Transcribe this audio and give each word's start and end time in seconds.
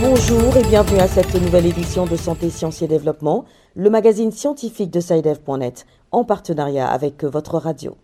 Bonjour 0.00 0.56
et 0.56 0.62
bienvenue 0.64 0.98
à 0.98 1.06
cette 1.06 1.32
nouvelle 1.36 1.66
édition 1.66 2.06
de 2.06 2.16
Santé, 2.16 2.50
Sciences 2.50 2.82
et 2.82 2.88
Développement, 2.88 3.44
le 3.76 3.88
magazine 3.88 4.32
scientifique 4.32 4.90
de 4.90 4.98
SciDev.net, 4.98 5.86
en 6.10 6.24
partenariat 6.24 6.88
avec 6.88 7.22
votre 7.22 7.58
radio. 7.58 7.96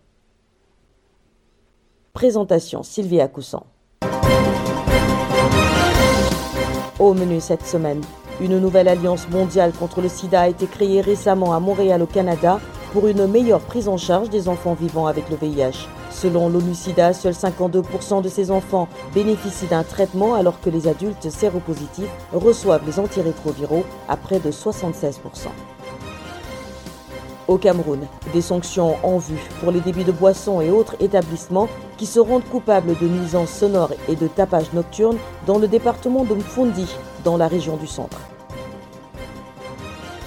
Présentation 2.13 2.81
Sylvia 2.81 3.27
Coussan. 3.27 3.65
Au 6.99 7.13
menu 7.13 7.41
cette 7.41 7.65
semaine, 7.65 7.99
une 8.39 8.59
nouvelle 8.59 8.87
alliance 8.87 9.27
mondiale 9.29 9.73
contre 9.73 9.99
le 9.99 10.07
sida 10.07 10.41
a 10.41 10.47
été 10.47 10.67
créée 10.67 11.01
récemment 11.01 11.53
à 11.53 11.59
Montréal 11.59 12.01
au 12.01 12.07
Canada 12.07 12.61
pour 12.95 13.07
une 13.07 13.27
meilleure 13.27 13.59
prise 13.59 13.89
en 13.89 13.97
charge 13.97 14.29
des 14.29 14.47
enfants 14.47 14.73
vivant 14.73 15.05
avec 15.05 15.29
le 15.29 15.35
VIH. 15.35 15.89
Selon 16.11 16.47
l'ONU-SIDA, 16.47 17.11
seuls 17.11 17.33
52% 17.33 18.21
de 18.21 18.29
ces 18.29 18.51
enfants 18.51 18.87
bénéficient 19.13 19.67
d'un 19.67 19.83
traitement 19.83 20.33
alors 20.33 20.61
que 20.61 20.69
les 20.69 20.87
adultes 20.87 21.29
séropositifs 21.29 22.09
reçoivent 22.31 22.85
les 22.85 22.97
antirétroviraux 22.97 23.83
à 24.07 24.15
près 24.15 24.39
de 24.39 24.49
76%. 24.49 25.17
Au 27.49 27.57
Cameroun, 27.57 27.99
des 28.31 28.39
sanctions 28.39 28.95
en 29.03 29.17
vue 29.17 29.43
pour 29.59 29.73
les 29.73 29.81
débits 29.81 30.05
de 30.05 30.13
boissons 30.13 30.61
et 30.61 30.71
autres 30.71 30.95
établissements 31.01 31.67
qui 31.97 32.05
se 32.05 32.21
rendent 32.21 32.45
coupables 32.45 32.97
de 32.97 33.07
nuisances 33.09 33.51
sonores 33.51 33.91
et 34.07 34.15
de 34.15 34.27
tapage 34.27 34.71
nocturne 34.71 35.17
dans 35.45 35.59
le 35.59 35.67
département 35.67 36.23
de 36.23 36.33
Mfundi, 36.33 36.87
dans 37.25 37.35
la 37.35 37.49
région 37.49 37.75
du 37.75 37.87
centre. 37.87 38.21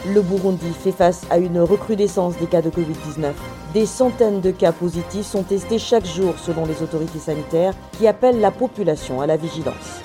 Le 0.06 0.22
Burundi 0.22 0.72
fait 0.72 0.92
face 0.92 1.22
à 1.28 1.38
une 1.38 1.60
recrudescence 1.60 2.36
des 2.36 2.46
cas 2.46 2.62
de 2.62 2.70
Covid-19. 2.70 3.32
Des 3.74 3.84
centaines 3.84 4.40
de 4.40 4.52
cas 4.52 4.70
positifs 4.70 5.26
sont 5.26 5.42
testés 5.42 5.78
chaque 5.78 6.06
jour 6.06 6.34
selon 6.38 6.64
les 6.66 6.82
autorités 6.82 7.18
sanitaires 7.18 7.74
qui 7.98 8.06
appellent 8.06 8.40
la 8.40 8.52
population 8.52 9.20
à 9.20 9.26
la 9.26 9.36
vigilance. 9.36 10.00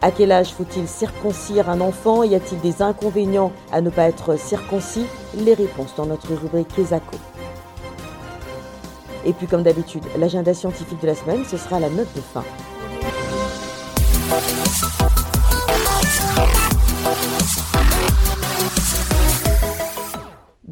À 0.00 0.12
quel 0.12 0.30
âge 0.30 0.52
faut-il 0.52 0.86
circoncire 0.86 1.68
un 1.68 1.80
enfant? 1.80 2.22
Y 2.22 2.36
a-t-il 2.36 2.60
des 2.60 2.80
inconvénients 2.80 3.52
à 3.72 3.80
ne 3.80 3.90
pas 3.90 4.04
être 4.04 4.38
circoncis? 4.38 5.06
Les 5.36 5.54
réponses 5.54 5.94
dans 5.96 6.06
notre 6.06 6.32
rubrique 6.34 6.74
Kesako. 6.74 7.16
Et 9.24 9.32
puis 9.32 9.48
comme 9.48 9.62
d'habitude, 9.64 10.04
l'agenda 10.16 10.54
scientifique 10.54 11.00
de 11.00 11.08
la 11.08 11.14
semaine, 11.14 11.44
ce 11.44 11.56
sera 11.56 11.80
la 11.80 11.88
note 11.88 12.12
de 12.14 12.20
fin. 12.20 12.44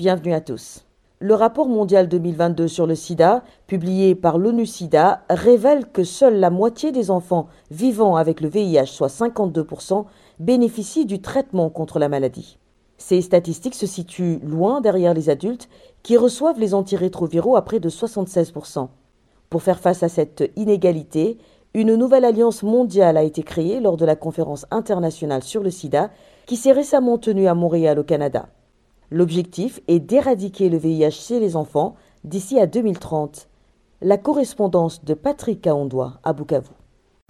Bienvenue 0.00 0.32
à 0.32 0.40
tous. 0.40 0.86
Le 1.18 1.34
rapport 1.34 1.68
mondial 1.68 2.08
2022 2.08 2.68
sur 2.68 2.86
le 2.86 2.94
sida, 2.94 3.44
publié 3.66 4.14
par 4.14 4.38
l'ONU-SIDA, 4.38 5.24
révèle 5.28 5.84
que 5.92 6.04
seule 6.04 6.40
la 6.40 6.48
moitié 6.48 6.90
des 6.90 7.10
enfants 7.10 7.48
vivant 7.70 8.16
avec 8.16 8.40
le 8.40 8.48
VIH, 8.48 8.86
soit 8.86 9.14
52%, 9.14 10.06
bénéficient 10.38 11.04
du 11.04 11.20
traitement 11.20 11.68
contre 11.68 11.98
la 11.98 12.08
maladie. 12.08 12.56
Ces 12.96 13.20
statistiques 13.20 13.74
se 13.74 13.86
situent 13.86 14.38
loin 14.42 14.80
derrière 14.80 15.12
les 15.12 15.28
adultes 15.28 15.68
qui 16.02 16.16
reçoivent 16.16 16.58
les 16.58 16.72
antirétroviraux 16.72 17.56
à 17.56 17.62
près 17.66 17.78
de 17.78 17.90
76%. 17.90 18.88
Pour 19.50 19.62
faire 19.62 19.80
face 19.80 20.02
à 20.02 20.08
cette 20.08 20.50
inégalité, 20.56 21.36
une 21.74 21.94
nouvelle 21.94 22.24
alliance 22.24 22.62
mondiale 22.62 23.18
a 23.18 23.22
été 23.22 23.42
créée 23.42 23.80
lors 23.80 23.98
de 23.98 24.06
la 24.06 24.16
conférence 24.16 24.64
internationale 24.70 25.42
sur 25.42 25.62
le 25.62 25.70
sida 25.70 26.08
qui 26.46 26.56
s'est 26.56 26.72
récemment 26.72 27.18
tenue 27.18 27.48
à 27.48 27.54
Montréal 27.54 27.98
au 27.98 28.02
Canada. 28.02 28.48
L'objectif 29.10 29.80
est 29.88 29.98
d'éradiquer 29.98 30.68
le 30.68 30.78
VIH 30.78 31.10
chez 31.10 31.40
les 31.40 31.56
enfants 31.56 31.96
d'ici 32.22 32.60
à 32.60 32.66
2030. 32.66 33.48
La 34.02 34.16
correspondance 34.16 35.04
de 35.04 35.14
Patrick 35.14 35.62
Kaondois 35.62 36.20
à 36.22 36.32
Bukavu. 36.32 36.68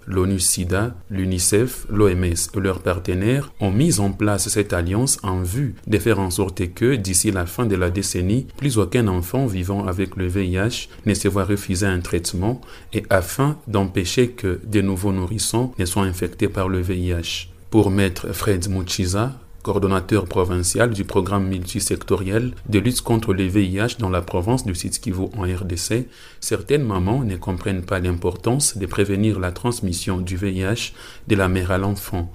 L'ONU-SIDA, 0.07 0.95
l'UNICEF, 1.11 1.87
l'OMS 1.91 2.25
et 2.25 2.61
leurs 2.61 2.83
partenaires 2.83 3.53
ont 3.61 3.71
mis 3.71 4.01
en 4.01 4.13
place 4.13 4.49
cette 4.49 4.73
alliance 4.73 5.19
en 5.23 5.43
vue 5.43 5.75
de 5.87 5.99
faire 5.99 6.19
en 6.19 6.31
sorte 6.31 6.73
que, 6.75 6.97
d'ici 6.97 7.31
la 7.31 7.47
fin 7.47 7.67
de 7.67 7.77
la 7.77 7.91
décennie, 7.91 8.47
plus 8.57 8.79
aucun 8.79 9.09
enfant 9.09 9.47
vivant 9.47 9.87
avec 9.87 10.17
le 10.17 10.27
VIH 10.27 10.89
ne 11.07 11.15
se 11.15 11.29
voit 11.29 11.45
refuser 11.45 11.87
un 11.87 12.01
traitement 12.01 12.61
et 12.93 13.05
afin 13.11 13.59
d'empêcher 13.69 14.31
que 14.31 14.61
de 14.65 14.81
nouveaux 14.81 15.13
nourrissons 15.13 15.73
ne 15.79 15.85
soient 15.85 16.05
infectés 16.05 16.49
par 16.49 16.69
le 16.69 16.81
VIH. 16.81 17.49
Pour 17.71 17.91
Maître 17.91 18.33
Fred 18.33 18.69
Muchiza, 18.69 19.33
coordonnateur 19.63 20.27
provincial 20.27 20.91
du 20.91 21.05
programme 21.05 21.49
multisectoriel 21.49 22.53
de 22.69 22.79
lutte 22.79 23.03
contre 23.03 23.35
le 23.35 23.45
VIH 23.45 23.97
dans 23.99 24.11
la 24.11 24.23
province 24.23 24.65
du 24.65 24.75
Sud-Kivu 24.75 25.29
en 25.37 25.43
RDC, 25.43 26.09
certaines 26.41 26.85
mamans 26.85 27.25
ne 27.25 27.37
comprennent 27.37 27.85
pas 27.85 28.01
l'importance 28.01 28.77
de 28.77 28.87
prévenir 28.87 29.39
la 29.39 29.53
transmission 29.53 30.19
du 30.19 30.37
VIH 30.37 30.93
de 31.29 31.37
la 31.37 31.49
mère 31.49 31.71
à 31.71 31.79
l'enfant. 31.79 32.33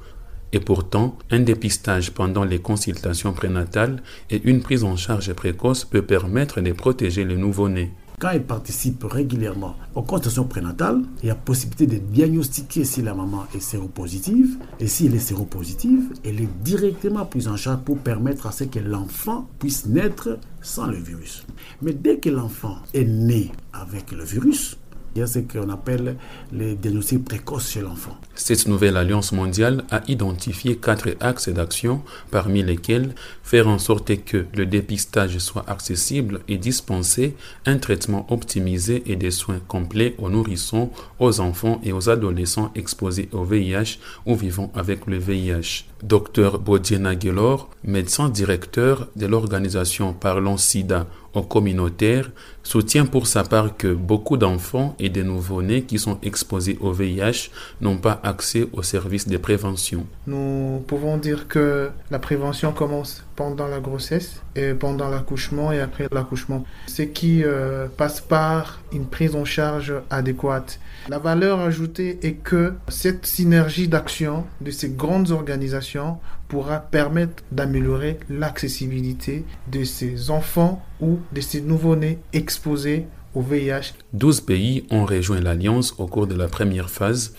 Et 0.53 0.59
pourtant, 0.59 1.17
un 1.31 1.39
dépistage 1.39 2.11
pendant 2.11 2.45
les 2.45 2.59
consultations 2.59 3.33
prénatales 3.33 4.01
et 4.29 4.41
une 4.45 4.61
prise 4.61 4.83
en 4.83 4.95
charge 4.95 5.33
précoce 5.33 5.83
peut 5.83 6.03
permettre 6.03 6.61
de 6.61 6.71
protéger 6.71 7.23
le 7.23 7.35
nouveau-né. 7.35 7.91
Quand 8.17 8.29
elle 8.29 8.45
participe 8.45 9.03
régulièrement 9.03 9.75
aux 9.93 10.01
consultations 10.01 10.45
prénatales, 10.45 11.01
il 11.21 11.27
y 11.27 11.31
a 11.31 11.35
possibilité 11.35 11.85
de 11.85 11.97
diagnostiquer 11.97 12.85
si 12.85 13.01
la 13.01 13.13
maman 13.13 13.45
est 13.53 13.59
séropositive. 13.59 14.57
Et 14.79 14.87
si 14.87 15.07
elle 15.07 15.15
est 15.15 15.19
séropositive, 15.19 16.13
elle 16.23 16.39
est 16.39 16.49
directement 16.63 17.25
prise 17.25 17.49
en 17.49 17.57
charge 17.57 17.81
pour 17.83 17.97
permettre 17.97 18.47
à 18.47 18.51
ce 18.53 18.63
que 18.63 18.79
l'enfant 18.79 19.49
puisse 19.59 19.85
naître 19.85 20.39
sans 20.61 20.87
le 20.87 20.97
virus. 20.97 21.45
Mais 21.81 21.93
dès 21.93 22.19
que 22.19 22.29
l'enfant 22.29 22.77
est 22.93 23.03
né 23.03 23.51
avec 23.73 24.11
le 24.13 24.23
virus, 24.23 24.77
il 25.15 25.19
y 25.19 25.21
a 25.21 25.27
ce 25.27 25.39
qu'on 25.39 25.69
appelle 25.69 26.17
les 26.51 26.75
diagnostics 26.75 27.23
précoces 27.23 27.71
chez 27.71 27.79
l'enfant. 27.79 28.17
Cette 28.35 28.67
nouvelle 28.67 28.97
alliance 28.97 29.31
mondiale 29.31 29.85
a 29.89 30.01
identifié 30.09 30.75
quatre 30.75 31.15
axes 31.21 31.47
d'action, 31.47 32.01
parmi 32.31 32.63
lesquels 32.63 33.15
faire 33.41 33.69
en 33.69 33.79
sorte 33.79 34.25
que 34.25 34.45
le 34.53 34.65
dépistage 34.65 35.37
soit 35.37 35.63
accessible 35.69 36.41
et 36.49 36.57
dispenser 36.57 37.35
un 37.65 37.77
traitement 37.77 38.25
optimisé 38.29 39.03
et 39.05 39.15
des 39.15 39.31
soins 39.31 39.61
complets 39.65 40.15
aux 40.17 40.29
nourrissons, 40.29 40.89
aux 41.19 41.39
enfants 41.39 41.79
et 41.85 41.93
aux 41.93 42.09
adolescents 42.09 42.71
exposés 42.75 43.29
au 43.31 43.45
VIH 43.45 43.99
ou 44.25 44.35
vivant 44.35 44.69
avec 44.75 45.07
le 45.07 45.17
VIH. 45.17 45.85
Dr 46.03 46.59
Bodiena 46.59 47.17
Gelor, 47.17 47.69
médecin 47.85 48.27
directeur 48.27 49.07
de 49.15 49.25
l'organisation 49.27 50.13
Parlons 50.13 50.57
SIDA 50.57 51.07
au 51.35 51.41
communautaire, 51.41 52.31
soutient 52.63 53.05
pour 53.05 53.27
sa 53.27 53.43
part 53.43 53.75
que 53.77 53.93
beaucoup 53.93 54.37
d'enfants 54.37 54.95
et 54.99 55.09
de 55.09 55.21
nouveau-nés 55.23 55.83
qui 55.83 55.99
sont 55.99 56.17
exposés 56.23 56.77
au 56.81 56.91
VIH 56.91 57.49
n'ont 57.81 57.97
pas 57.97 58.19
accès 58.23 58.67
aux 58.73 58.83
services 58.83 59.27
de 59.27 59.37
prévention. 59.37 60.05
Nous 60.27 60.83
pouvons 60.87 61.17
dire 61.17 61.47
que 61.47 61.89
la 62.09 62.19
prévention 62.19 62.71
commence 62.71 63.24
pendant 63.35 63.67
la 63.67 63.79
grossesse 63.79 64.41
et 64.55 64.73
pendant 64.73 65.09
l'accouchement 65.09 65.71
et 65.71 65.79
après 65.79 66.07
l'accouchement, 66.11 66.65
ce 66.87 67.01
qui 67.01 67.43
euh, 67.43 67.87
passe 67.87 68.21
par 68.21 68.79
une 68.91 69.05
prise 69.05 69.35
en 69.35 69.45
charge 69.45 69.93
adéquate. 70.09 70.79
La 71.09 71.19
valeur 71.19 71.59
ajoutée 71.59 72.19
est 72.23 72.33
que 72.33 72.73
cette 72.87 73.25
synergie 73.25 73.87
d'action 73.87 74.45
de 74.61 74.71
ces 74.71 74.89
grandes 74.89 75.31
organisations 75.31 76.17
pourra 76.47 76.79
permettre 76.79 77.43
d'améliorer 77.51 78.19
l'accessibilité 78.29 79.45
de 79.71 79.83
ces 79.83 80.29
enfants 80.31 80.83
ou 81.01 81.19
de 81.31 81.41
ces 81.41 81.61
nouveau-nés 81.61 82.19
exposés 82.33 83.05
au 83.33 83.41
VIH. 83.41 83.93
12 84.13 84.41
pays 84.41 84.85
ont 84.89 85.05
rejoint 85.05 85.41
l'Alliance 85.41 85.93
au 85.97 86.07
cours 86.07 86.27
de 86.27 86.35
la 86.35 86.47
première 86.47 86.89
phase. 86.89 87.33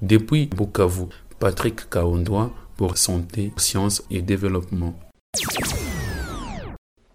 Depuis 0.00 0.46
Bukavu, 0.46 1.06
Patrick 1.38 1.88
Kaondoa 1.90 2.50
pour 2.76 2.96
Santé, 2.96 3.52
Sciences 3.56 4.02
et 4.10 4.22
Développement. 4.22 4.98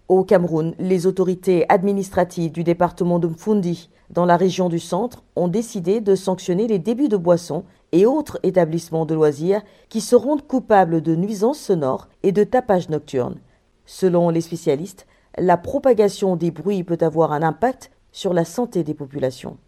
Au 0.08 0.24
Cameroun, 0.24 0.74
les 0.80 1.06
autorités 1.06 1.66
administratives 1.68 2.50
du 2.50 2.64
département 2.64 3.20
de 3.20 3.28
Mfundi, 3.28 3.90
dans 4.10 4.24
la 4.24 4.36
région 4.36 4.68
du 4.68 4.80
centre, 4.80 5.22
ont 5.36 5.46
décidé 5.46 6.00
de 6.00 6.16
sanctionner 6.16 6.66
les 6.66 6.80
débits 6.80 7.08
de 7.08 7.16
boissons 7.16 7.64
et 7.92 8.06
autres 8.06 8.40
établissements 8.42 9.06
de 9.06 9.14
loisirs 9.14 9.62
qui 9.88 10.00
se 10.00 10.16
rendent 10.16 10.46
coupables 10.46 11.00
de 11.00 11.14
nuisances 11.14 11.60
sonores 11.60 12.08
et 12.22 12.32
de 12.32 12.42
tapage 12.42 12.88
nocturne. 12.88 13.38
Selon 13.86 14.30
les 14.30 14.40
spécialistes, 14.40 15.06
la 15.36 15.56
propagation 15.56 16.34
des 16.34 16.50
bruits 16.50 16.82
peut 16.82 16.98
avoir 17.00 17.32
un 17.32 17.42
impact 17.42 17.92
sur 18.10 18.34
la 18.34 18.44
santé 18.44 18.82
des 18.82 18.94
populations. 18.94 19.58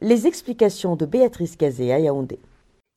Les 0.00 0.26
explications 0.26 0.96
de 0.96 1.06
Béatrice 1.06 1.56
Cazé 1.56 1.92
à 1.92 2.00
Yaoundé. 2.00 2.40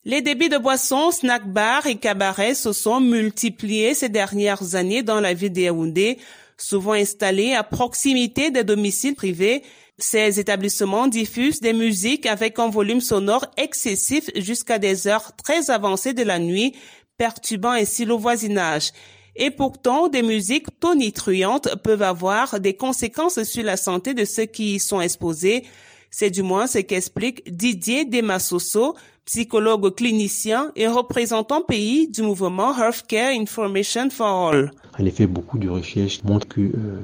Les 0.05 0.21
débits 0.21 0.49
de 0.49 0.57
boissons, 0.57 1.11
snack 1.11 1.47
bars 1.47 1.87
et 1.87 1.95
cabarets 1.95 2.55
se 2.55 2.73
sont 2.73 2.99
multipliés 2.99 3.93
ces 3.93 4.09
dernières 4.09 4.75
années 4.75 5.01
dans 5.01 5.21
la 5.21 5.33
ville 5.33 5.53
de 5.53 5.61
Yaoundé, 5.61 6.17
souvent 6.57 6.91
installés 6.91 7.53
à 7.53 7.63
proximité 7.63 8.51
des 8.51 8.65
domiciles 8.65 9.15
privés. 9.15 9.63
Ces 9.97 10.41
établissements 10.41 11.07
diffusent 11.07 11.61
des 11.61 11.71
musiques 11.71 12.25
avec 12.25 12.59
un 12.59 12.67
volume 12.67 12.99
sonore 12.99 13.45
excessif 13.55 14.29
jusqu'à 14.35 14.77
des 14.77 15.07
heures 15.07 15.37
très 15.37 15.69
avancées 15.69 16.13
de 16.13 16.23
la 16.23 16.37
nuit, 16.37 16.75
perturbant 17.17 17.71
ainsi 17.71 18.03
le 18.03 18.15
voisinage. 18.15 18.91
Et 19.37 19.51
pourtant, 19.51 20.09
des 20.09 20.21
musiques 20.21 20.81
tonitruantes 20.81 21.77
peuvent 21.81 22.01
avoir 22.01 22.59
des 22.59 22.73
conséquences 22.73 23.41
sur 23.43 23.63
la 23.63 23.77
santé 23.77 24.13
de 24.13 24.25
ceux 24.25 24.47
qui 24.47 24.75
y 24.75 24.79
sont 24.81 24.99
exposés. 24.99 25.63
C'est 26.11 26.29
du 26.29 26.43
moins 26.43 26.67
ce 26.67 26.79
qu'explique 26.79 27.41
Didier 27.49 28.05
Demassoso, 28.05 28.95
psychologue 29.25 29.95
clinicien 29.95 30.71
et 30.75 30.87
représentant 30.87 31.61
pays 31.61 32.07
du 32.09 32.21
mouvement 32.21 32.77
Healthcare 32.77 33.31
Information 33.39 34.09
for 34.09 34.27
All. 34.27 34.71
En 34.99 35.05
effet, 35.05 35.27
beaucoup 35.27 35.57
de 35.57 35.69
recherches 35.69 36.23
montrent 36.23 36.47
que 36.47 36.61
euh, 36.61 36.99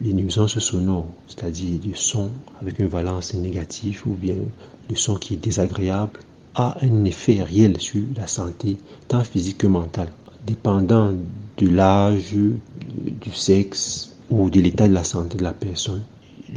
les 0.00 0.12
nuisances 0.12 0.58
sonores, 0.58 1.06
c'est-à-dire 1.28 1.78
du 1.78 1.94
son 1.94 2.30
avec 2.60 2.78
une 2.78 2.88
valence 2.88 3.34
négative 3.34 4.02
ou 4.06 4.14
bien 4.14 4.36
le 4.88 4.96
son 4.96 5.14
qui 5.14 5.34
est 5.34 5.36
désagréable, 5.36 6.20
a 6.54 6.76
un 6.82 7.04
effet 7.04 7.42
réel 7.42 7.80
sur 7.80 8.02
la 8.16 8.26
santé, 8.26 8.76
tant 9.06 9.22
physique 9.22 9.58
que 9.58 9.66
mentale, 9.68 10.10
dépendant 10.46 11.12
de 11.56 11.68
l'âge, 11.68 12.32
du 12.32 13.32
sexe 13.32 14.16
ou 14.30 14.50
de 14.50 14.60
l'état 14.60 14.88
de 14.88 14.94
la 14.94 15.04
santé 15.04 15.38
de 15.38 15.44
la 15.44 15.52
personne. 15.52 16.02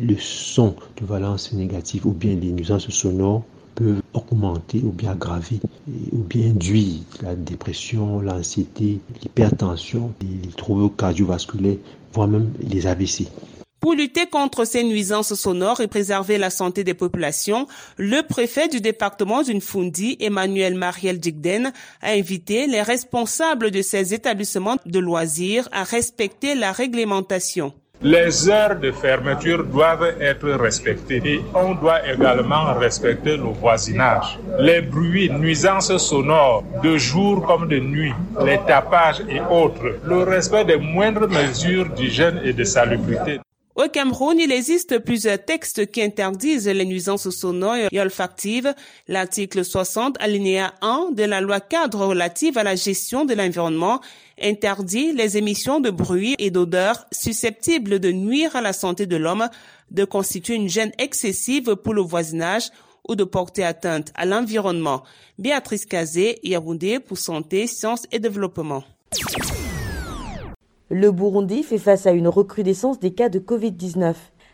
Le 0.02 0.16
son 0.18 0.76
de 1.00 1.06
valence 1.06 1.54
négative 1.54 2.08
ou 2.08 2.12
bien 2.12 2.36
les 2.36 2.52
nuisances 2.52 2.90
sonores 2.90 3.44
peuvent 3.76 4.02
augmenter 4.14 4.82
ou 4.84 4.92
bien 4.92 5.12
aggraver 5.12 5.60
ou 6.12 6.18
bien 6.18 6.50
induire 6.50 7.02
la 7.22 7.36
dépression, 7.36 8.22
l'anxiété, 8.22 9.00
l'hypertension, 9.22 10.14
les 10.22 10.50
troubles 10.50 10.96
cardiovasculaires, 10.96 11.78
voire 12.14 12.28
même 12.28 12.52
les 12.60 12.88
AVC. 12.88 13.28
Pour 13.84 13.96
lutter 13.96 14.28
contre 14.28 14.64
ces 14.64 14.86
nuisances 14.86 15.34
sonores 15.34 15.82
et 15.82 15.90
préserver 15.90 16.38
la 16.38 16.50
santé 16.50 16.86
des 16.86 16.94
populations, 16.94 17.68
le 17.98 18.22
préfet 18.22 18.70
du 18.70 18.80
département 18.80 19.44
d'une 19.44 19.60
Fundi, 19.60 20.16
Emmanuel 20.22 20.76
Mariel 20.76 21.20
Digden, 21.20 21.74
a 22.02 22.12
invité 22.12 22.66
les 22.66 22.82
responsables 22.82 23.72
de 23.72 23.82
ces 23.82 24.14
établissements 24.14 24.78
de 24.86 25.00
loisirs 25.00 25.68
à 25.74 25.84
respecter 25.84 26.56
la 26.56 26.72
réglementation. 26.72 27.74
Les 28.06 28.50
heures 28.50 28.76
de 28.76 28.92
fermeture 28.92 29.64
doivent 29.64 30.16
être 30.20 30.50
respectées 30.50 31.22
et 31.24 31.42
on 31.56 31.74
doit 31.74 32.06
également 32.06 32.74
respecter 32.74 33.38
le 33.38 33.44
voisinage. 33.44 34.38
Les 34.60 34.82
bruits, 34.82 35.30
nuisances 35.30 35.96
sonores 35.98 36.66
de 36.84 36.98
jour 36.98 37.46
comme 37.46 37.70
de 37.70 37.80
nuit, 37.80 38.14
les 38.44 38.60
tapages 38.68 39.24
et 39.30 39.40
autres, 39.40 40.00
le 40.04 40.24
respect 40.24 40.66
des 40.66 40.76
moindres 40.76 41.30
mesures 41.30 41.88
d'hygiène 41.92 42.42
et 42.44 42.52
de 42.52 42.66
salubrité. 42.66 43.40
Au 43.76 43.90
Cameroun, 43.90 44.40
il 44.40 44.52
existe 44.52 45.00
plusieurs 45.00 45.44
textes 45.44 45.90
qui 45.90 46.04
interdisent 46.04 46.68
les 46.68 46.86
nuisances 46.86 47.30
sonores 47.32 47.88
et 47.92 48.00
olfactives. 48.00 48.72
L'article 49.08 49.66
60, 49.66 50.16
alinéa 50.20 50.76
1 50.82 51.10
de 51.14 51.24
la 51.24 51.42
loi 51.42 51.60
cadre 51.60 52.06
relative 52.06 52.60
à 52.60 52.64
la 52.64 52.76
gestion 52.76 53.26
de 53.26 53.34
l'environnement 53.34 54.00
interdit 54.40 55.12
les 55.14 55.38
émissions 55.38 55.80
de 55.80 55.90
bruit 55.90 56.36
et 56.38 56.52
d'odeurs 56.52 57.08
susceptibles 57.12 58.00
de 58.00 58.12
nuire 58.12 58.56
à 58.56 58.62
la 58.62 58.74
santé 58.74 59.08
de 59.08 59.16
l'homme, 59.16 59.50
de 59.90 60.06
constituer 60.06 60.54
une 60.54 60.70
gêne 60.70 60.92
excessive 61.00 61.76
pour 61.76 61.96
le 61.96 62.02
voisinage 62.02 62.70
ou 63.08 63.16
de 63.16 63.24
porter 63.24 63.64
atteinte 63.64 64.12
à 64.14 64.26
l'environnement. 64.26 65.04
Béatrice 65.40 65.86
Kazé, 65.86 66.40
Yaoundé 66.44 67.00
pour 67.00 67.18
Santé, 67.18 67.66
Sciences 67.66 68.06
et 68.12 68.20
Développement. 68.20 68.84
Le 70.96 71.12
Burundi 71.12 71.64
fait 71.64 71.80
face 71.80 72.06
à 72.06 72.12
une 72.12 72.28
recrudescence 72.28 73.00
des 73.00 73.16
cas 73.16 73.28
de 73.28 73.40
Covid-19. 73.40 74.14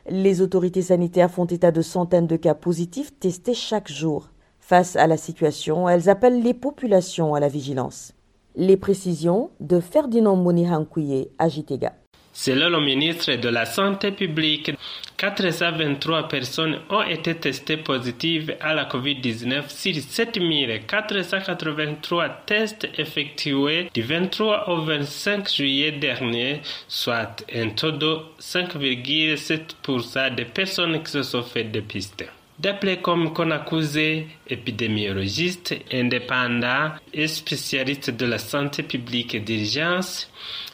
Les 0.10 0.40
autorités 0.40 0.82
sanitaires 0.82 1.30
font 1.30 1.44
état 1.44 1.72
de 1.72 1.82
centaines 1.82 2.28
de 2.28 2.38
cas 2.38 2.54
positifs 2.54 3.12
testés 3.20 3.54
chaque 3.54 3.92
jour. 3.92 4.30
Face 4.58 4.96
à 4.96 5.06
la 5.06 5.18
situation, 5.18 5.90
elles 5.90 6.08
appellent 6.08 6.42
les 6.42 6.54
populations 6.54 7.36
à 7.36 7.42
la 7.42 7.50
vigilance. 7.50 8.14
Les 8.56 8.78
précisions 8.78 9.50
de 9.60 9.82
Ferdinand 9.82 10.38
Monihankouye 10.38 11.28
à 11.40 11.50
Jitega. 11.50 11.99
Selon 12.42 12.70
le 12.70 12.80
ministre 12.80 13.36
de 13.36 13.50
la 13.50 13.66
Santé 13.66 14.12
publique, 14.12 14.72
423 15.18 16.30
personnes 16.30 16.80
ont 16.90 17.04
été 17.04 17.36
testées 17.36 17.76
positives 17.76 18.56
à 18.62 18.74
la 18.74 18.86
COVID-19 18.86 19.68
sur 19.68 19.94
7483 19.94 22.30
tests 22.46 22.88
effectués 22.98 23.90
du 23.94 24.04
23 24.04 24.70
au 24.70 24.84
25 24.84 25.54
juillet 25.54 25.92
dernier, 25.92 26.62
soit 26.88 27.44
un 27.54 27.72
taux 27.72 27.92
de 27.92 28.20
5,7% 28.40 30.36
des 30.36 30.46
personnes 30.46 31.04
qui 31.04 31.12
se 31.12 31.24
sont 31.24 31.44
fait 31.44 31.66
dépister. 31.66 32.28
D'après 32.58 33.02
comme 33.02 33.34
accusé 33.52 34.28
épidémiologiste 34.48 35.76
indépendant 35.94 36.92
et 37.14 37.28
spécialiste 37.28 38.12
de 38.12 38.26
la 38.26 38.38
santé 38.38 38.84
publique 38.84 39.44
d'urgence, 39.46 40.30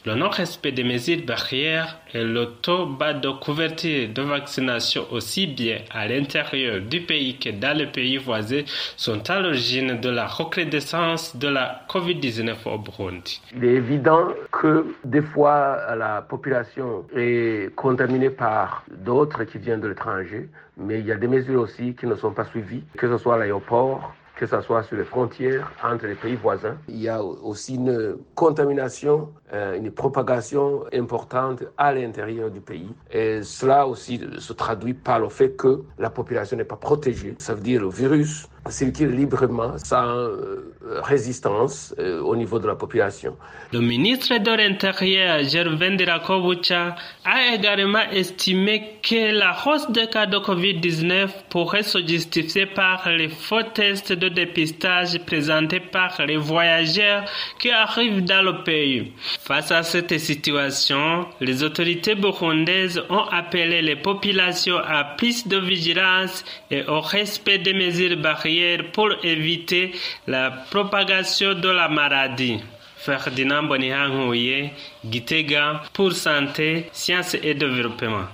le 0.06 0.14
non-respect 0.14 0.70
des 0.70 0.84
mesures 0.84 1.26
barrières 1.26 1.98
et 2.14 2.22
le 2.22 2.46
taux 2.62 2.86
bas 2.86 3.12
de 3.12 3.28
couverture 3.28 4.08
de 4.14 4.22
vaccination 4.22 5.02
aussi 5.10 5.48
bien 5.48 5.78
à 5.90 6.06
l'intérieur 6.06 6.80
du 6.80 7.00
pays 7.00 7.36
que 7.40 7.50
dans 7.50 7.76
les 7.76 7.88
pays 7.88 8.16
voisins 8.16 8.62
sont 8.96 9.28
à 9.28 9.40
l'origine 9.40 10.00
de 10.00 10.08
la 10.08 10.28
recrudescence 10.28 11.36
de 11.36 11.48
la 11.48 11.80
COVID-19 11.88 12.54
au 12.66 12.78
Burundi. 12.78 13.42
Il 13.56 13.64
est 13.64 13.74
évident 13.74 14.28
que 14.52 14.86
des 15.04 15.22
fois 15.22 15.96
la 15.96 16.22
population 16.22 17.04
est 17.16 17.74
contaminée 17.74 18.30
par 18.30 18.84
d'autres 18.88 19.42
qui 19.42 19.58
viennent 19.58 19.80
de 19.80 19.88
l'étranger, 19.88 20.48
mais 20.76 21.00
il 21.00 21.06
y 21.06 21.10
a 21.10 21.16
des 21.16 21.26
mesures 21.26 21.62
aussi 21.62 21.94
qui 21.94 22.06
ne 22.06 22.14
sont 22.14 22.30
pas 22.30 22.44
suivies, 22.44 22.84
que 22.96 23.08
ce 23.08 23.18
soit 23.18 23.34
à 23.34 23.38
l'aéroport, 23.38 24.14
que 24.36 24.46
ce 24.46 24.60
soit 24.60 24.82
sur 24.82 24.96
les 24.96 25.04
frontières 25.04 25.72
entre 25.82 26.06
les 26.06 26.14
pays 26.14 26.36
voisins. 26.36 26.76
Il 26.88 27.00
y 27.00 27.08
a 27.08 27.22
aussi 27.22 27.76
une 27.76 28.16
contamination, 28.34 29.30
euh, 29.52 29.76
une 29.76 29.90
propagation 29.90 30.84
importante 30.92 31.64
à 31.78 31.94
l'intérieur 31.94 32.50
du 32.50 32.60
pays. 32.60 32.94
Et 33.10 33.42
cela 33.42 33.86
aussi 33.86 34.20
se 34.38 34.52
traduit 34.52 34.94
par 34.94 35.18
le 35.20 35.30
fait 35.30 35.56
que 35.56 35.82
la 35.98 36.10
population 36.10 36.56
n'est 36.56 36.64
pas 36.64 36.76
protégée. 36.76 37.34
Ça 37.38 37.54
veut 37.54 37.62
dire 37.62 37.80
le 37.80 37.88
virus 37.88 38.48
circule 38.70 39.14
librement 39.14 39.78
sans 39.78 40.06
euh, 40.06 40.72
résistance 41.02 41.94
euh, 41.98 42.20
au 42.20 42.36
niveau 42.36 42.58
de 42.58 42.66
la 42.66 42.74
population. 42.74 43.36
Le 43.72 43.80
ministre 43.80 44.38
de 44.38 44.50
l'Intérieur, 44.50 45.42
Gervin 45.44 45.96
Dirakobucha, 45.96 46.96
a 47.24 47.54
également 47.54 48.08
estimé 48.12 48.98
que 49.02 49.32
la 49.32 49.56
hausse 49.64 49.90
des 49.90 50.06
cas 50.06 50.26
de 50.26 50.38
COVID-19 50.38 51.28
pourrait 51.50 51.82
se 51.82 51.98
justifier 52.06 52.66
par 52.66 53.08
les 53.08 53.28
faux 53.28 53.62
tests 53.74 54.12
de 54.12 54.28
dépistage 54.28 55.18
présentés 55.26 55.80
par 55.80 56.24
les 56.26 56.36
voyageurs 56.36 57.24
qui 57.58 57.70
arrivent 57.70 58.24
dans 58.24 58.42
le 58.42 58.62
pays. 58.64 59.12
Face 59.40 59.70
à 59.70 59.82
cette 59.82 60.18
situation, 60.18 61.26
les 61.40 61.62
autorités 61.62 62.14
burundaises 62.14 63.02
ont 63.10 63.24
appelé 63.30 63.82
les 63.82 63.96
populations 63.96 64.78
à 64.78 65.04
plus 65.04 65.46
de 65.46 65.58
vigilance 65.58 66.44
et 66.70 66.84
au 66.86 67.00
respect 67.00 67.58
des 67.58 67.74
mesures 67.74 68.16
barrières 68.16 68.55
pour 68.92 69.08
éviter 69.22 69.92
la 70.26 70.50
propagation 70.70 71.54
de 71.54 71.68
la 71.68 71.88
maladie. 71.88 72.60
Ferdinand 72.96 73.62
Bonihanouye, 73.64 74.70
Gitega, 75.08 75.82
pour 75.92 76.12
santé, 76.12 76.88
sciences 76.92 77.34
et 77.34 77.54
développement. 77.54 78.26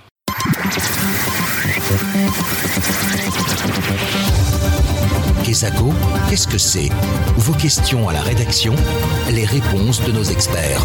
Kesako, 5.45 5.91
qu'est-ce 6.29 6.47
que 6.47 6.57
c'est? 6.57 6.89
Vos 7.37 7.53
questions 7.53 8.07
à 8.09 8.13
la 8.13 8.21
rédaction, 8.21 8.73
les 9.31 9.45
réponses 9.45 10.01
de 10.05 10.11
nos 10.11 10.23
experts. 10.23 10.81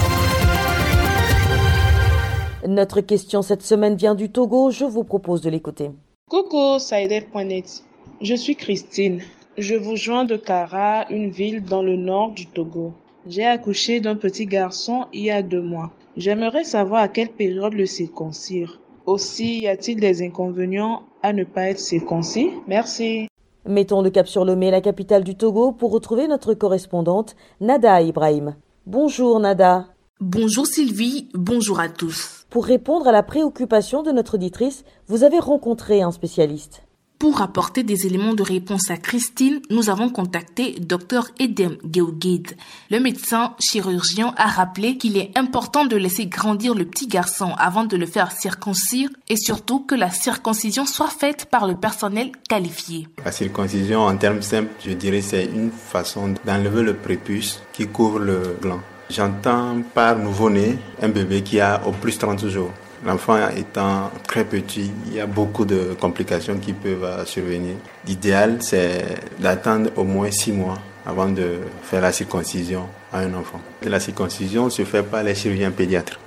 Notre 2.67 3.01
question 3.01 3.41
cette 3.41 3.63
semaine 3.63 3.97
vient 3.97 4.15
du 4.15 4.31
Togo, 4.31 4.71
je 4.71 4.85
vous 4.85 5.05
propose 5.05 5.41
de 5.41 5.49
l'écouter. 5.49 5.91
Coucou, 6.29 6.79
Saider.net. 6.79 7.88
Je 8.21 8.35
suis 8.35 8.57
Christine. 8.57 9.21
Je 9.59 9.77
vous 9.77 9.95
joins 9.95 10.25
de 10.25 10.37
Kara, 10.37 11.09
une 11.09 11.31
ville 11.31 11.63
dans 11.63 11.83
le 11.83 11.95
nord 11.95 12.33
du 12.33 12.47
Togo. 12.47 12.93
J'ai 13.29 13.45
accouché 13.45 14.01
d'un 14.01 14.17
petit 14.17 14.45
garçon 14.45 15.07
il 15.13 15.23
y 15.23 15.31
a 15.31 15.41
deux 15.41 15.63
mois. 15.63 15.93
J'aimerais 16.17 16.65
savoir 16.65 17.03
à 17.03 17.09
quelle 17.09 17.29
période 17.29 17.75
le 17.75 17.87
circoncire. 17.87 18.81
Aussi, 19.07 19.61
y 19.61 19.69
a-t-il 19.69 20.01
des 20.01 20.21
inconvénients 20.23 21.03
à 21.23 21.33
ne 21.33 21.45
pas 21.45 21.71
être 21.71 21.79
circoncis? 21.79 22.51
Merci. 22.67 23.29
Mettons 23.65 24.03
le 24.03 24.11
cap 24.11 24.27
sur 24.27 24.45
Lomé, 24.45 24.73
la 24.73 24.81
capitale 24.81 25.23
du 25.23 25.37
Togo, 25.37 25.71
pour 25.71 25.93
retrouver 25.93 26.27
notre 26.27 26.55
correspondante 26.55 27.37
Nada 27.61 28.03
Ibrahim. 28.03 28.57
Bonjour 28.87 29.39
Nada. 29.39 29.87
Bonjour 30.21 30.67
Sylvie, 30.67 31.29
bonjour 31.35 31.79
à 31.79 31.89
tous. 31.89 32.47
Pour 32.51 32.65
répondre 32.65 33.07
à 33.07 33.13
la 33.13 33.23
préoccupation 33.23 34.03
de 34.03 34.11
notre 34.11 34.35
auditrice, 34.35 34.85
vous 35.07 35.23
avez 35.23 35.39
rencontré 35.39 36.03
un 36.03 36.11
spécialiste. 36.11 36.83
Pour 37.19 37.43
apporter 37.43 37.83
des 37.83 38.07
éléments 38.07 38.35
de 38.35 38.45
réponse 38.45 38.93
à 38.93 38.97
Christine, 38.97 39.61
nous 39.71 39.91
avons 39.91 40.09
contacté 40.09 40.77
Dr 40.79 41.27
Edem 41.41 41.77
Geogid. 41.93 42.53
Le 42.93 43.01
médecin 43.01 43.57
chirurgien 43.59 44.33
a 44.37 44.47
rappelé 44.47 44.99
qu'il 44.99 45.17
est 45.17 45.37
important 45.37 45.85
de 45.85 45.97
laisser 45.97 46.27
grandir 46.27 46.77
le 46.77 46.85
petit 46.85 47.09
garçon 47.09 47.55
avant 47.59 47.83
de 47.83 47.97
le 47.97 48.07
faire 48.07 48.31
circoncire 48.31 49.11
et 49.29 49.37
surtout 49.37 49.81
que 49.81 49.97
la 49.97 50.11
circoncision 50.11 50.87
soit 50.87 51.09
faite 51.11 51.47
par 51.51 51.67
le 51.67 51.75
personnel 51.75 52.31
qualifié. 52.49 53.09
La 53.25 53.33
circoncision, 53.33 54.03
en 54.03 54.17
termes 54.17 54.43
simples, 54.43 54.71
je 54.87 54.93
dirais 54.93 55.21
c'est 55.21 55.47
une 55.47 55.73
façon 55.73 56.35
d'enlever 56.45 56.83
le 56.83 56.95
prépuce 56.95 57.61
qui 57.73 57.89
couvre 57.89 58.21
le 58.21 58.57
gland. 58.63 58.81
J'entends 59.11 59.83
par 59.93 60.17
nouveau-né 60.17 60.79
un 61.03 61.09
bébé 61.09 61.43
qui 61.43 61.59
a 61.59 61.83
au 61.85 61.91
plus 61.91 62.17
30 62.17 62.47
jours. 62.47 62.71
L'enfant 63.07 63.39
étant 63.57 64.11
très 64.27 64.45
petit, 64.45 64.91
il 65.07 65.15
y 65.15 65.21
a 65.21 65.27
beaucoup 65.27 65.65
de 65.65 65.97
complications 66.01 66.59
qui 66.59 66.73
peuvent 66.73 67.25
survenir. 67.27 67.77
L'idéal, 68.07 68.57
c'est 68.61 69.05
d'attendre 69.39 69.91
au 69.97 70.05
moins 70.05 70.31
6 70.31 70.53
mois 70.53 70.79
avant 71.07 71.29
de 71.29 71.61
faire 71.83 72.03
la 72.03 72.13
circoncision 72.13 72.87
à 73.13 73.21
un 73.21 73.33
enfant. 73.35 73.61
La 73.83 74.01
circoncision 74.01 74.69
se 74.69 74.85
fait 74.85 75.03
par 75.03 75.23
les 75.23 75.35
chirurgiens 75.35 75.71
pédiatres. 75.71 76.19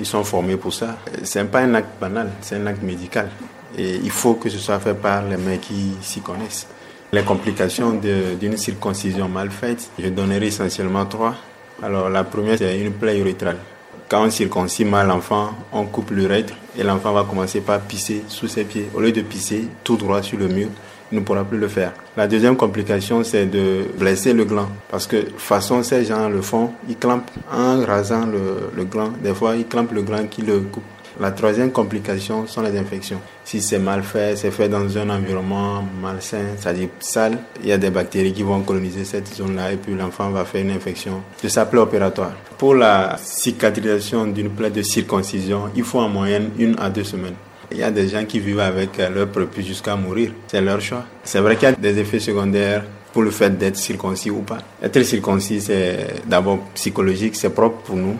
Ils 0.00 0.06
sont 0.06 0.24
formés 0.24 0.56
pour 0.56 0.72
ça. 0.72 0.96
Ce 1.22 1.38
n'est 1.38 1.44
pas 1.44 1.60
un 1.60 1.74
acte 1.74 2.00
banal, 2.00 2.30
c'est 2.40 2.56
un 2.56 2.66
acte 2.66 2.82
médical. 2.82 3.28
Et 3.76 3.96
il 3.96 4.10
faut 4.10 4.34
que 4.34 4.48
ce 4.48 4.58
soit 4.58 4.80
fait 4.80 4.94
par 4.94 5.22
les 5.24 5.36
mecs 5.36 5.60
qui 5.60 5.92
s'y 6.00 6.20
connaissent. 6.20 6.66
Les 7.12 7.22
complications 7.22 7.92
d'une 8.40 8.56
circoncision 8.56 9.28
mal 9.28 9.50
faite, 9.50 9.90
je 9.98 10.08
donnerai 10.08 10.46
essentiellement 10.46 11.04
trois. 11.06 11.34
Alors 11.82 12.08
la 12.08 12.24
première, 12.24 12.58
c'est 12.58 12.80
une 12.80 12.92
plaie 12.92 13.18
urétrale. 13.18 13.58
Quand 14.08 14.24
on 14.24 14.30
circoncie 14.30 14.84
mal 14.84 15.08
l'enfant, 15.08 15.50
on 15.72 15.84
coupe 15.84 16.12
l'urètre 16.12 16.54
et 16.78 16.84
l'enfant 16.84 17.12
va 17.12 17.24
commencer 17.24 17.60
par 17.60 17.80
pisser 17.80 18.22
sous 18.28 18.46
ses 18.46 18.62
pieds. 18.62 18.88
Au 18.94 19.00
lieu 19.00 19.10
de 19.10 19.20
pisser 19.20 19.66
tout 19.82 19.96
droit 19.96 20.22
sur 20.22 20.38
le 20.38 20.46
mur, 20.46 20.68
il 21.10 21.18
ne 21.18 21.24
pourra 21.24 21.44
plus 21.44 21.58
le 21.58 21.66
faire. 21.66 21.92
La 22.16 22.28
deuxième 22.28 22.56
complication, 22.56 23.24
c'est 23.24 23.46
de 23.46 23.84
blesser 23.98 24.32
le 24.32 24.44
gland. 24.44 24.68
Parce 24.88 25.08
que 25.08 25.24
façon 25.36 25.82
ces 25.82 26.04
gens 26.04 26.28
le 26.28 26.40
font, 26.40 26.70
ils 26.88 26.96
clampent 26.96 27.30
en 27.52 27.84
rasant 27.84 28.26
le, 28.26 28.70
le 28.76 28.84
gland. 28.84 29.10
Des 29.22 29.34
fois, 29.34 29.56
ils 29.56 29.66
clampent 29.66 29.92
le 29.92 30.02
gland 30.02 30.26
qui 30.28 30.42
le 30.42 30.60
coupe. 30.60 30.84
La 31.18 31.30
troisième 31.30 31.72
complication 31.72 32.46
sont 32.46 32.60
les 32.60 32.76
infections. 32.78 33.20
Si 33.42 33.62
c'est 33.62 33.78
mal 33.78 34.02
fait, 34.02 34.36
c'est 34.36 34.50
fait 34.50 34.68
dans 34.68 34.98
un 34.98 35.08
environnement 35.08 35.82
malsain, 36.02 36.44
c'est-à-dire 36.58 36.88
sale, 37.00 37.38
il 37.62 37.68
y 37.68 37.72
a 37.72 37.78
des 37.78 37.88
bactéries 37.88 38.34
qui 38.34 38.42
vont 38.42 38.60
coloniser 38.60 39.04
cette 39.04 39.34
zone-là 39.34 39.72
et 39.72 39.76
puis 39.76 39.94
l'enfant 39.94 40.28
va 40.28 40.44
faire 40.44 40.60
une 40.60 40.72
infection 40.72 41.22
de 41.42 41.48
sa 41.48 41.64
plaie 41.64 41.80
opératoire. 41.80 42.32
Pour 42.58 42.74
la 42.74 43.16
cicatrisation 43.18 44.26
d'une 44.26 44.50
plaie 44.50 44.70
de 44.70 44.82
circoncision, 44.82 45.70
il 45.74 45.84
faut 45.84 46.00
en 46.00 46.08
moyenne 46.10 46.50
une 46.58 46.76
à 46.78 46.90
deux 46.90 47.04
semaines. 47.04 47.36
Il 47.72 47.78
y 47.78 47.82
a 47.82 47.90
des 47.90 48.08
gens 48.08 48.24
qui 48.26 48.38
vivent 48.38 48.60
avec 48.60 48.98
leur 48.98 49.28
prépuce 49.28 49.66
jusqu'à 49.66 49.96
mourir. 49.96 50.32
C'est 50.48 50.60
leur 50.60 50.80
choix. 50.82 51.04
C'est 51.24 51.40
vrai 51.40 51.56
qu'il 51.56 51.68
y 51.68 51.72
a 51.72 51.72
des 51.72 51.98
effets 51.98 52.20
secondaires 52.20 52.84
pour 53.12 53.22
le 53.22 53.30
fait 53.30 53.56
d'être 53.56 53.76
circoncis 53.76 54.30
ou 54.30 54.42
pas. 54.42 54.58
Être 54.82 55.02
circoncis, 55.02 55.62
c'est 55.62 56.22
d'abord 56.26 56.58
psychologique, 56.74 57.34
c'est 57.34 57.48
propre 57.48 57.78
pour 57.78 57.96
nous. 57.96 58.16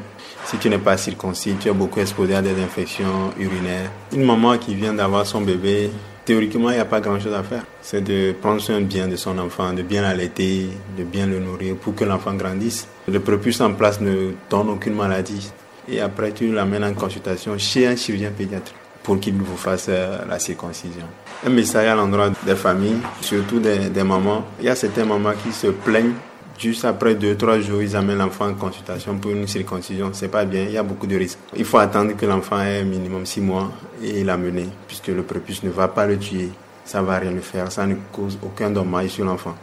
Si 0.47 0.59
tu 0.59 0.71
n'es 0.71 0.79
pas 0.79 0.97
circoncis, 0.97 1.57
tu 1.59 1.69
es 1.69 1.73
beaucoup 1.73 1.99
exposé 1.99 2.37
à 2.37 2.41
des 2.41 2.53
infections 2.63 3.33
urinaires. 3.37 3.91
Une 4.13 4.23
maman 4.25 4.57
qui 4.59 4.77
vient 4.77 4.95
d'avoir 4.95 5.27
son 5.27 5.41
bébé, 5.41 5.91
théoriquement, 6.25 6.71
il 6.71 6.75
n'y 6.75 6.81
a 6.81 6.85
pas 6.85 7.01
grand-chose 7.01 7.35
à 7.35 7.43
faire. 7.43 7.65
C'est 7.83 8.01
de 8.01 8.31
prendre 8.41 8.61
soin 8.61 8.81
bien 8.81 9.09
de 9.09 9.17
son 9.17 9.37
enfant, 9.39 9.73
de 9.73 9.83
bien 9.83 10.03
l'allaiter, 10.03 10.69
de 10.97 11.03
bien 11.03 11.27
le 11.27 11.41
nourrir 11.41 11.75
pour 11.75 11.97
que 11.97 12.05
l'enfant 12.05 12.33
grandisse. 12.35 12.87
Le 13.09 13.19
prépuce 13.19 13.61
en 13.61 13.73
place 13.73 14.01
ne 14.01 14.35
donne 14.49 14.71
aucune 14.71 14.95
maladie. 14.95 15.51
Et 15.89 16.01
après, 16.01 16.31
tu 16.31 16.53
l'amènes 16.53 16.85
en 16.85 16.95
consultation 16.95 17.59
chez 17.59 17.89
un 17.89 17.97
chirurgien 17.97 18.31
pédiatre 18.31 18.73
pour 19.03 19.19
qu'il 19.19 19.35
vous 19.35 19.57
fasse 19.57 19.87
euh, 19.89 20.19
la 20.29 20.39
circoncision. 20.39 21.07
Un 21.45 21.51
message 21.51 21.89
à 21.89 21.97
l'endroit 21.97 22.31
des 22.45 22.55
familles, 22.55 22.99
surtout 23.21 23.59
des, 23.59 23.89
des 23.89 24.05
mamans. 24.05 24.45
Il 24.61 24.67
y 24.67 24.69
a 24.69 24.77
certaines 24.77 25.09
mamans 25.09 25.33
qui 25.45 25.53
se 25.53 25.67
plaignent 25.67 26.15
juste 26.59 26.85
après 26.85 27.15
deux, 27.15 27.37
trois 27.37 27.61
jours, 27.61 27.83
ils 27.83 27.97
amènent 27.97 28.19
l'enfant 28.19 28.49
en 28.49 28.55
consultation 28.55 29.17
pour 29.19 29.31
une 29.31 29.47
circoncision. 29.47 30.11
C'est 30.13 30.29
pas 30.29 30.45
bien, 30.45 30.65
il 30.65 30.73
y 30.73 30.79
a 30.79 30.83
beaucoup 30.83 31.07
de 31.07 31.17
risques. 31.17 31.39
Il 31.57 31.65
faut 31.65 31.79
attendre 31.79 32.17
que 32.17 32.27
l'enfant 32.27 32.61
ait 32.61 32.85
minimum 32.85 33.27
six 33.27 33.41
mois 33.41 33.71
et 34.03 34.25
l'amener, 34.25 34.69
puisque 34.87 35.09
le 35.09 35.23
prépuce 35.23 35.63
ne 35.63 35.71
va 35.71 35.89
pas 35.89 36.07
le 36.07 36.19
tuer. 36.19 36.51
Ça 36.85 37.03
va 37.03 37.19
rien 37.19 37.33
le 37.33 37.41
faire, 37.41 37.71
ça 37.73 37.87
ne 37.87 37.97
cause 38.13 38.39
aucun 38.43 38.71
dommage 38.71 39.09
sur 39.11 39.25
l'enfant. 39.25 39.57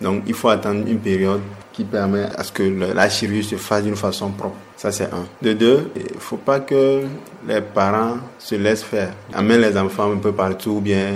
Donc 0.00 0.22
il 0.26 0.34
faut 0.34 0.48
attendre 0.48 0.86
une 0.86 0.98
période 0.98 1.42
qui 1.72 1.84
permet 1.84 2.24
à 2.36 2.42
ce 2.42 2.52
que 2.52 2.62
la 2.62 3.08
chirurgie 3.10 3.44
se 3.44 3.56
fasse 3.56 3.84
d'une 3.84 3.96
façon 3.96 4.30
propre. 4.30 4.56
Ça 4.76 4.90
c'est 4.90 5.12
un. 5.12 5.26
De 5.42 5.52
deux, 5.52 5.90
il 5.94 6.18
faut 6.18 6.38
pas 6.38 6.60
que 6.60 7.02
les 7.46 7.60
parents 7.60 8.16
se 8.38 8.54
laissent 8.54 8.82
faire. 8.82 9.12
Amènent 9.34 9.60
les 9.60 9.76
enfants 9.76 10.10
un 10.10 10.16
peu 10.16 10.32
partout 10.32 10.70
ou 10.70 10.80
bien 10.80 11.12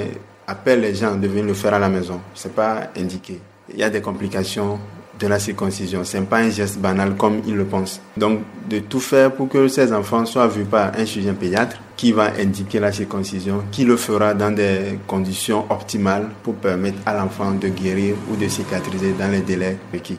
appellent 0.46 0.82
les 0.82 0.94
gens 0.94 1.16
de 1.16 1.26
venir 1.26 1.46
le 1.46 1.54
faire 1.54 1.72
à 1.72 1.78
la 1.78 1.88
maison. 1.88 2.20
C'est 2.34 2.54
pas 2.54 2.90
indiqué. 2.96 3.40
Il 3.72 3.78
y 3.78 3.82
a 3.82 3.88
des 3.88 4.02
complications 4.02 4.78
de 5.18 5.26
la 5.26 5.38
circoncision. 5.38 6.04
Ce 6.04 6.16
n'est 6.16 6.24
pas 6.24 6.38
un 6.38 6.50
geste 6.50 6.78
banal 6.78 7.16
comme 7.16 7.40
ils 7.46 7.54
le 7.54 7.64
pensent. 7.64 8.00
Donc, 8.16 8.40
de 8.68 8.78
tout 8.78 9.00
faire 9.00 9.32
pour 9.32 9.48
que 9.48 9.68
ces 9.68 9.92
enfants 9.92 10.24
soient 10.26 10.48
vus 10.48 10.64
par 10.64 10.92
un 10.98 11.04
chirurgien 11.04 11.34
pédiatre 11.34 11.76
qui 11.96 12.12
va 12.12 12.30
indiquer 12.38 12.80
la 12.80 12.92
circoncision, 12.92 13.62
qui 13.70 13.84
le 13.84 13.96
fera 13.96 14.34
dans 14.34 14.54
des 14.54 14.98
conditions 15.06 15.64
optimales 15.70 16.28
pour 16.42 16.54
permettre 16.54 16.98
à 17.06 17.14
l'enfant 17.14 17.52
de 17.52 17.68
guérir 17.68 18.16
ou 18.30 18.36
de 18.36 18.48
cicatriser 18.48 19.12
dans 19.18 19.30
les 19.30 19.42
délais 19.42 19.78
requis. 19.92 20.18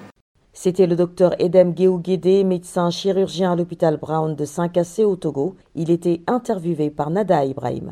C'était 0.53 0.87
le 0.87 0.95
docteur 0.95 1.35
Edem 1.39 1.73
Guédé, 1.73 2.45
médecin 2.45 2.89
chirurgien 2.89 3.51
à 3.51 3.55
l'hôpital 3.57 3.97
Brown 3.97 4.35
de 4.35 4.45
Saint-Cassé 4.45 5.03
au 5.03 5.17
Togo. 5.17 5.57
Il 5.75 5.91
était 5.91 6.21
interviewé 6.27 6.89
par 6.89 7.09
Nada 7.09 7.43
Ibrahim. 7.43 7.91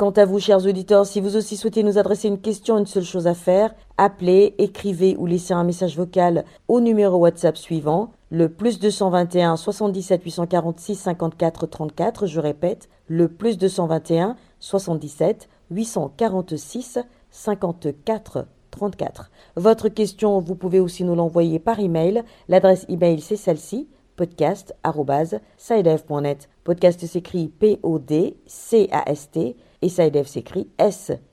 Quant 0.00 0.12
à 0.12 0.24
vous, 0.24 0.40
chers 0.40 0.64
auditeurs, 0.64 1.04
si 1.04 1.20
vous 1.20 1.36
aussi 1.36 1.58
souhaitez 1.58 1.82
nous 1.82 1.98
adresser 1.98 2.28
une 2.28 2.40
question, 2.40 2.78
une 2.78 2.86
seule 2.86 3.04
chose 3.04 3.26
à 3.26 3.34
faire, 3.34 3.74
appelez, 3.98 4.54
écrivez 4.56 5.14
ou 5.18 5.26
laissez 5.26 5.52
un 5.52 5.62
message 5.62 5.94
vocal 5.94 6.46
au 6.68 6.80
numéro 6.80 7.18
WhatsApp 7.18 7.58
suivant, 7.58 8.10
le 8.30 8.48
plus 8.48 8.78
221 8.78 9.58
77 9.58 10.24
846 10.24 10.94
54 10.94 11.66
34. 11.66 12.26
Je 12.26 12.40
répète, 12.40 12.88
le 13.08 13.28
plus 13.28 13.58
221 13.58 14.36
77 14.58 15.50
846 15.70 16.98
54 17.30 18.46
34. 18.70 19.30
Votre 19.56 19.90
question, 19.90 20.40
vous 20.40 20.54
pouvez 20.54 20.80
aussi 20.80 21.04
nous 21.04 21.14
l'envoyer 21.14 21.58
par 21.58 21.78
email. 21.78 22.24
L'adresse 22.48 22.86
email, 22.88 23.20
c'est 23.20 23.36
celle-ci 23.36 23.86
podcast.sidev.net. 24.16 26.48
Podcast 26.64 27.04
s'écrit 27.04 27.48
P-O-D-C-A-S-T 27.48 29.56
et 29.82 29.88
SciDev 29.88 30.26
s'écrit 30.26 30.68
S-C-I-D-E-V. 30.78 31.28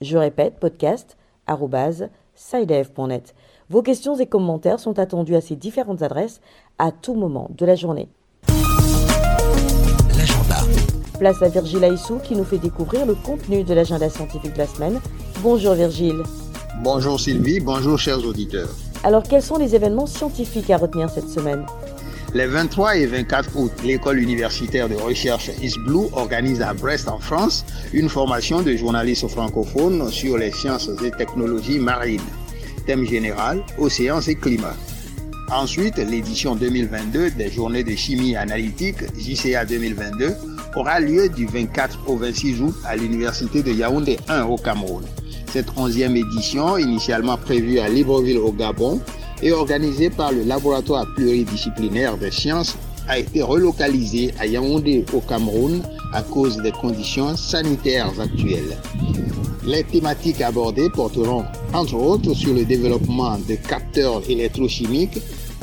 Je 0.00 0.16
répète, 0.16 0.54
podcast.sidev.net. 0.60 3.34
Vos 3.68 3.82
questions 3.82 4.16
et 4.16 4.26
commentaires 4.26 4.80
sont 4.80 4.98
attendus 4.98 5.36
à 5.36 5.40
ces 5.40 5.54
différentes 5.56 6.02
adresses 6.02 6.40
à 6.78 6.90
tout 6.90 7.14
moment 7.14 7.48
de 7.56 7.66
la 7.66 7.76
journée. 7.76 8.08
L'agenda. 10.16 10.56
Place 11.18 11.42
à 11.42 11.48
Virgile 11.48 11.84
Aissou 11.84 12.18
qui 12.18 12.34
nous 12.34 12.44
fait 12.44 12.58
découvrir 12.58 13.06
le 13.06 13.14
contenu 13.14 13.62
de 13.62 13.74
l'agenda 13.74 14.08
scientifique 14.08 14.54
de 14.54 14.58
la 14.58 14.66
semaine. 14.66 15.00
Bonjour 15.42 15.74
Virgile. 15.74 16.22
Bonjour 16.82 17.20
Sylvie, 17.20 17.60
bonjour 17.60 17.98
chers 17.98 18.24
auditeurs. 18.24 18.70
Alors 19.04 19.22
quels 19.22 19.42
sont 19.42 19.56
les 19.56 19.74
événements 19.74 20.06
scientifiques 20.06 20.70
à 20.70 20.78
retenir 20.78 21.10
cette 21.10 21.28
semaine? 21.28 21.66
Les 22.32 22.46
23 22.46 22.96
et 22.96 23.06
24 23.06 23.56
août, 23.56 23.72
l'école 23.84 24.20
universitaire 24.20 24.88
de 24.88 24.94
recherche 24.94 25.50
Blue 25.84 26.06
organise 26.12 26.62
à 26.62 26.72
Brest 26.74 27.08
en 27.08 27.18
France 27.18 27.64
une 27.92 28.08
formation 28.08 28.62
de 28.62 28.76
journalistes 28.76 29.26
francophones 29.28 30.10
sur 30.10 30.38
les 30.38 30.52
sciences 30.52 30.90
et 31.04 31.10
technologies 31.10 31.78
marines. 31.78 32.20
Thème 32.86 33.04
général, 33.04 33.62
océans 33.78 34.20
et 34.20 34.36
climat. 34.36 34.76
Ensuite, 35.50 35.96
l'édition 35.98 36.54
2022 36.54 37.32
des 37.32 37.50
journées 37.50 37.82
de 37.82 37.96
chimie 37.96 38.36
analytique 38.36 38.98
JCA 39.18 39.64
2022 39.64 40.32
aura 40.76 41.00
lieu 41.00 41.28
du 41.28 41.46
24 41.46 42.08
au 42.08 42.16
26 42.16 42.62
août 42.62 42.74
à 42.84 42.94
l'université 42.94 43.62
de 43.62 43.72
Yaoundé 43.72 44.18
1 44.28 44.44
au 44.44 44.56
Cameroun. 44.56 45.04
Cette 45.52 45.74
11e 45.74 46.14
édition, 46.14 46.78
initialement 46.78 47.36
prévue 47.36 47.80
à 47.80 47.88
Libreville 47.88 48.38
au 48.38 48.52
Gabon, 48.52 49.00
et 49.42 49.52
organisé 49.52 50.10
par 50.10 50.32
le 50.32 50.42
laboratoire 50.42 51.06
pluridisciplinaire 51.14 52.16
des 52.16 52.30
sciences, 52.30 52.76
a 53.08 53.18
été 53.18 53.42
relocalisé 53.42 54.32
à 54.38 54.46
Yaoundé 54.46 55.04
au 55.12 55.20
Cameroun 55.20 55.82
à 56.12 56.22
cause 56.22 56.58
des 56.58 56.72
conditions 56.72 57.36
sanitaires 57.36 58.12
actuelles. 58.20 58.76
Les 59.66 59.84
thématiques 59.84 60.40
abordées 60.40 60.90
porteront 60.90 61.44
entre 61.72 61.94
autres 61.94 62.34
sur 62.34 62.54
le 62.54 62.64
développement 62.64 63.38
de 63.48 63.54
capteurs 63.56 64.22
électrochimiques, 64.28 65.18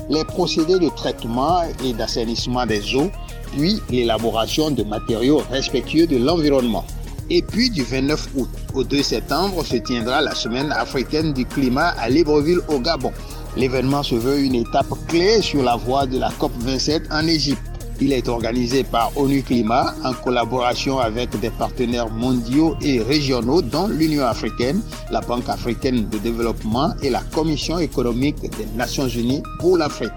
les 0.09 0.23
procédés 0.23 0.79
de 0.79 0.89
traitement 0.89 1.61
et 1.83 1.93
d'assainissement 1.93 2.65
des 2.65 2.95
eaux, 2.95 3.11
puis 3.53 3.81
l'élaboration 3.89 4.71
de 4.71 4.83
matériaux 4.83 5.41
respectueux 5.49 6.07
de 6.07 6.17
l'environnement. 6.17 6.85
Et 7.29 7.41
puis 7.41 7.69
du 7.69 7.83
29 7.83 8.29
août 8.35 8.49
au 8.73 8.83
2 8.83 9.03
septembre 9.03 9.65
se 9.65 9.75
tiendra 9.77 10.21
la 10.21 10.33
semaine 10.33 10.71
africaine 10.71 11.33
du 11.33 11.45
climat 11.45 11.89
à 11.99 12.09
Libreville 12.09 12.59
au 12.69 12.79
Gabon. 12.79 13.11
L'événement 13.57 14.03
se 14.03 14.13
veut 14.13 14.39
une 14.39 14.53
étape 14.53 14.85
clé 15.07 15.41
sur 15.41 15.63
la 15.63 15.75
voie 15.75 16.05
de 16.05 16.19
la 16.19 16.29
COP27 16.29 17.11
en 17.11 17.25
Égypte. 17.25 17.61
Il 17.99 18.13
est 18.13 18.29
organisé 18.29 18.83
par 18.83 19.11
ONU 19.17 19.41
Climat 19.41 19.95
en 20.03 20.13
collaboration 20.13 20.99
avec 20.99 21.39
des 21.39 21.49
partenaires 21.49 22.11
mondiaux 22.11 22.75
et 22.83 23.01
régionaux 23.01 23.63
dont 23.63 23.87
l'Union 23.87 24.25
africaine, 24.27 24.79
la 25.09 25.21
Banque 25.21 25.49
africaine 25.49 26.07
de 26.07 26.19
développement 26.19 26.93
et 27.01 27.09
la 27.09 27.21
Commission 27.21 27.79
économique 27.79 28.39
des 28.41 28.67
Nations 28.75 29.07
unies 29.07 29.41
pour 29.59 29.75
l'Afrique. 29.75 30.11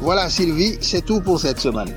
Voilà 0.00 0.28
Sylvie, 0.28 0.76
c'est 0.82 1.06
tout 1.06 1.22
pour 1.22 1.40
cette 1.40 1.60
semaine. 1.60 1.88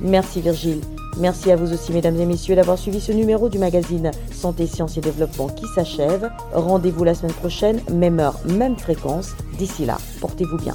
Merci 0.00 0.40
Virgile. 0.40 0.80
Merci 1.20 1.52
à 1.52 1.56
vous 1.56 1.74
aussi, 1.74 1.92
mesdames 1.92 2.18
et 2.18 2.24
messieurs, 2.24 2.56
d'avoir 2.56 2.78
suivi 2.78 2.98
ce 2.98 3.12
numéro 3.12 3.50
du 3.50 3.58
magazine 3.58 4.10
Santé, 4.32 4.66
Sciences 4.66 4.96
et 4.96 5.02
Développement 5.02 5.48
qui 5.48 5.66
s'achève. 5.74 6.30
Rendez-vous 6.54 7.04
la 7.04 7.14
semaine 7.14 7.34
prochaine, 7.34 7.80
même 7.92 8.20
heure, 8.20 8.40
même 8.46 8.78
fréquence. 8.78 9.32
D'ici 9.58 9.84
là, 9.84 9.98
portez-vous 10.22 10.56
bien. 10.56 10.74